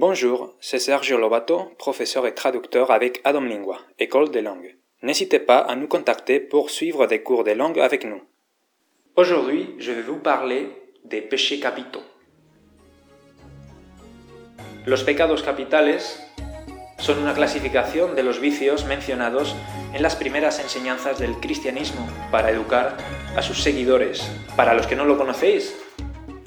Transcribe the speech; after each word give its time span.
Bonjour, 0.00 0.54
c'est 0.60 0.78
Sergio 0.78 1.18
Lobato, 1.18 1.72
professeur 1.76 2.24
et 2.28 2.32
traducteur 2.32 2.92
avec 2.92 3.20
Adam 3.24 3.40
Lingua, 3.40 3.80
École 3.98 4.30
des 4.30 4.42
langues. 4.42 4.76
N'hésitez 5.02 5.40
pas 5.40 5.58
à 5.58 5.74
nous 5.74 5.88
contacter 5.88 6.38
pour 6.38 6.70
suivre 6.70 7.08
des 7.08 7.24
cours 7.24 7.42
de 7.42 7.50
langue 7.50 7.80
avec 7.80 8.04
nous. 8.04 8.22
Aujourd'hui, 9.16 9.74
je 9.80 9.90
vais 9.90 10.02
vous 10.02 10.20
parler 10.20 10.68
des 11.04 11.20
péchés 11.20 11.58
capitaux. 11.58 12.04
Los 14.86 15.02
pecados 15.02 15.42
capitales 15.42 15.98
son 17.00 17.18
una 17.18 17.34
clasificación 17.34 18.14
de 18.14 18.22
los 18.22 18.38
vicios 18.38 18.84
mencionados 18.84 19.56
en 19.94 20.02
las 20.02 20.14
primeras 20.14 20.60
enseñanzas 20.60 21.18
del 21.18 21.40
cristianismo 21.40 22.08
para 22.30 22.52
educar 22.52 22.96
a 23.36 23.42
sus 23.42 23.60
seguidores. 23.64 24.30
Para 24.54 24.74
los 24.74 24.86
que 24.86 24.94
no 24.94 25.04
lo 25.04 25.18
conocéis, 25.18 25.74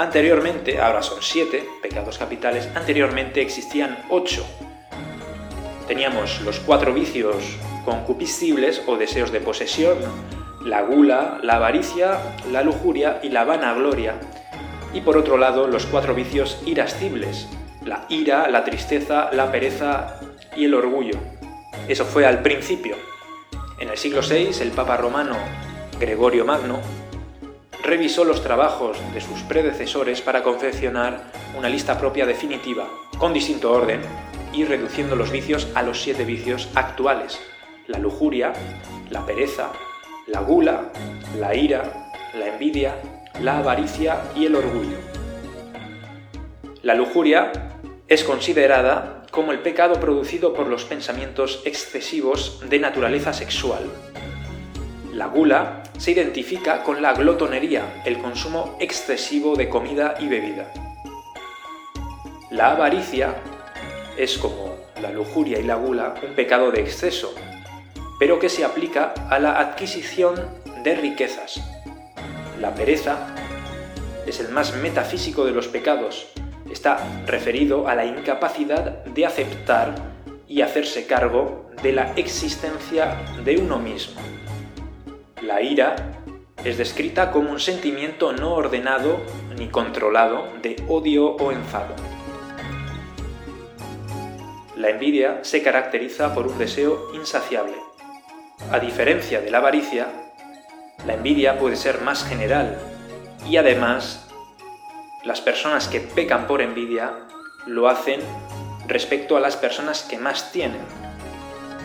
anteriormente, 0.00 0.80
ahora 0.80 1.02
son 1.02 1.18
siete 1.20 1.68
pecados 1.82 2.16
capitales, 2.16 2.68
anteriormente 2.74 3.42
existían 3.42 3.98
ocho. 4.08 4.46
Teníamos 5.86 6.40
los 6.40 6.58
cuatro 6.60 6.94
vicios 6.94 7.36
concupiscibles 7.84 8.82
o 8.86 8.96
deseos 8.96 9.30
de 9.30 9.40
posesión, 9.40 9.98
la 10.64 10.80
gula, 10.82 11.38
la 11.42 11.56
avaricia, 11.56 12.18
la 12.50 12.62
lujuria 12.62 13.20
y 13.22 13.28
la 13.28 13.44
vanagloria. 13.44 14.14
Y 14.94 15.02
por 15.02 15.18
otro 15.18 15.36
lado, 15.36 15.66
los 15.66 15.84
cuatro 15.84 16.14
vicios 16.14 16.62
irascibles, 16.64 17.48
la 17.84 18.06
ira, 18.08 18.48
la 18.48 18.64
tristeza, 18.64 19.30
la 19.32 19.52
pereza 19.52 20.18
y 20.56 20.64
el 20.64 20.74
orgullo. 20.74 21.18
Eso 21.88 22.06
fue 22.06 22.26
al 22.26 22.40
principio. 22.40 22.96
En 23.78 23.90
el 23.90 23.98
siglo 23.98 24.22
VI, 24.22 24.62
el 24.62 24.70
Papa 24.70 24.96
romano 24.96 25.36
Gregorio 25.98 26.46
Magno 26.46 26.80
revisó 27.90 28.22
los 28.22 28.40
trabajos 28.40 28.96
de 29.12 29.20
sus 29.20 29.40
predecesores 29.42 30.20
para 30.20 30.44
confeccionar 30.44 31.24
una 31.58 31.68
lista 31.68 31.98
propia 31.98 32.24
definitiva, 32.24 32.88
con 33.18 33.32
distinto 33.32 33.72
orden, 33.72 34.00
y 34.52 34.64
reduciendo 34.64 35.16
los 35.16 35.32
vicios 35.32 35.66
a 35.74 35.82
los 35.82 36.00
siete 36.00 36.24
vicios 36.24 36.68
actuales, 36.76 37.40
la 37.88 37.98
lujuria, 37.98 38.52
la 39.10 39.26
pereza, 39.26 39.72
la 40.28 40.40
gula, 40.40 40.92
la 41.36 41.56
ira, 41.56 42.12
la 42.38 42.46
envidia, 42.46 42.94
la 43.42 43.58
avaricia 43.58 44.22
y 44.36 44.46
el 44.46 44.54
orgullo. 44.54 44.98
La 46.82 46.94
lujuria 46.94 47.50
es 48.06 48.22
considerada 48.22 49.24
como 49.32 49.50
el 49.50 49.58
pecado 49.58 49.98
producido 49.98 50.54
por 50.54 50.68
los 50.68 50.84
pensamientos 50.84 51.60
excesivos 51.64 52.62
de 52.70 52.78
naturaleza 52.78 53.32
sexual. 53.32 53.82
La 55.20 55.26
gula 55.26 55.82
se 55.98 56.12
identifica 56.12 56.82
con 56.82 57.02
la 57.02 57.12
glotonería, 57.12 58.00
el 58.06 58.22
consumo 58.22 58.78
excesivo 58.80 59.54
de 59.54 59.68
comida 59.68 60.14
y 60.18 60.28
bebida. 60.28 60.72
La 62.50 62.70
avaricia 62.70 63.34
es 64.16 64.38
como 64.38 64.78
la 64.98 65.10
lujuria 65.10 65.58
y 65.58 65.64
la 65.64 65.74
gula 65.74 66.14
un 66.26 66.34
pecado 66.34 66.70
de 66.70 66.80
exceso, 66.80 67.34
pero 68.18 68.38
que 68.38 68.48
se 68.48 68.64
aplica 68.64 69.12
a 69.28 69.38
la 69.38 69.60
adquisición 69.60 70.36
de 70.84 70.94
riquezas. 70.94 71.60
La 72.58 72.74
pereza 72.74 73.26
es 74.26 74.40
el 74.40 74.48
más 74.48 74.74
metafísico 74.76 75.44
de 75.44 75.52
los 75.52 75.68
pecados, 75.68 76.28
está 76.70 77.06
referido 77.26 77.88
a 77.88 77.94
la 77.94 78.06
incapacidad 78.06 79.04
de 79.04 79.26
aceptar 79.26 79.94
y 80.48 80.62
hacerse 80.62 81.06
cargo 81.06 81.68
de 81.82 81.92
la 81.92 82.14
existencia 82.14 83.20
de 83.44 83.58
uno 83.58 83.78
mismo. 83.78 84.18
La 85.42 85.62
ira 85.62 85.96
es 86.64 86.76
descrita 86.76 87.30
como 87.30 87.50
un 87.50 87.60
sentimiento 87.60 88.34
no 88.34 88.52
ordenado 88.52 89.18
ni 89.56 89.68
controlado 89.68 90.46
de 90.60 90.76
odio 90.86 91.28
o 91.36 91.50
enfado. 91.50 91.94
La 94.76 94.90
envidia 94.90 95.38
se 95.42 95.62
caracteriza 95.62 96.34
por 96.34 96.46
un 96.46 96.58
deseo 96.58 97.14
insaciable. 97.14 97.76
A 98.70 98.80
diferencia 98.80 99.40
de 99.40 99.50
la 99.50 99.58
avaricia, 99.58 100.08
la 101.06 101.14
envidia 101.14 101.58
puede 101.58 101.76
ser 101.76 102.02
más 102.02 102.22
general 102.22 102.78
y 103.48 103.56
además 103.56 104.28
las 105.24 105.40
personas 105.40 105.88
que 105.88 106.00
pecan 106.00 106.46
por 106.46 106.60
envidia 106.60 107.14
lo 107.66 107.88
hacen 107.88 108.20
respecto 108.86 109.38
a 109.38 109.40
las 109.40 109.56
personas 109.56 110.02
que 110.02 110.18
más 110.18 110.52
tienen. 110.52 110.82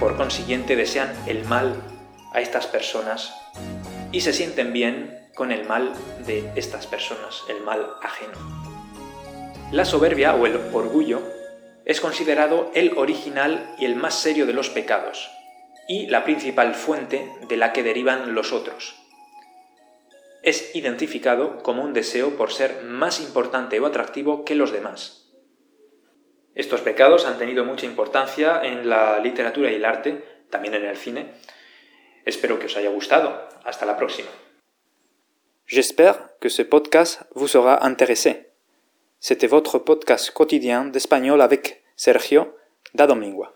Por 0.00 0.16
consiguiente 0.16 0.74
desean 0.74 1.12
el 1.28 1.44
mal 1.44 1.76
a 2.34 2.40
estas 2.40 2.66
personas 2.66 3.34
y 4.12 4.20
se 4.20 4.32
sienten 4.32 4.72
bien 4.72 5.28
con 5.34 5.50
el 5.50 5.64
mal 5.64 5.92
de 6.26 6.50
estas 6.54 6.86
personas, 6.86 7.42
el 7.48 7.60
mal 7.62 7.88
ajeno. 8.02 8.38
La 9.72 9.84
soberbia 9.84 10.34
o 10.34 10.46
el 10.46 10.56
orgullo 10.72 11.22
es 11.84 12.00
considerado 12.00 12.70
el 12.74 12.96
original 12.96 13.74
y 13.78 13.86
el 13.86 13.96
más 13.96 14.14
serio 14.14 14.46
de 14.46 14.52
los 14.52 14.70
pecados, 14.70 15.30
y 15.88 16.06
la 16.06 16.24
principal 16.24 16.74
fuente 16.74 17.28
de 17.48 17.56
la 17.56 17.72
que 17.72 17.82
derivan 17.82 18.34
los 18.34 18.52
otros 18.52 18.94
es 20.44 20.76
identificado 20.76 21.62
como 21.62 21.82
un 21.82 21.94
deseo 21.94 22.36
por 22.36 22.52
ser 22.52 22.82
más 22.84 23.20
importante 23.20 23.80
o 23.80 23.86
atractivo 23.86 24.44
que 24.44 24.54
los 24.54 24.72
demás. 24.72 25.32
Estos 26.54 26.82
pecados 26.82 27.24
han 27.24 27.38
tenido 27.38 27.64
mucha 27.64 27.86
importancia 27.86 28.60
en 28.62 28.88
la 28.88 29.18
literatura 29.20 29.72
y 29.72 29.76
el 29.76 29.86
arte, 29.86 30.22
también 30.50 30.74
en 30.74 30.84
el 30.84 30.98
cine. 30.98 31.32
Espero 32.24 32.58
que 32.58 32.66
os 32.66 32.76
haya 32.76 32.90
gustado. 32.90 33.30
Hasta 33.64 33.86
la 33.86 33.96
próxima. 33.96 34.28
J'espère 35.66 36.38
que 36.40 36.48
ce 36.48 36.62
podcast 36.62 37.22
vous 37.34 37.48
sera 37.48 37.84
intéressé. 37.86 38.50
C'était 39.18 39.46
votre 39.46 39.78
podcast 39.78 40.30
quotidien 40.30 40.84
d'espagnol 40.84 41.40
avec 41.40 41.82
Sergio 41.96 42.54
Dadomingua. 42.94 43.54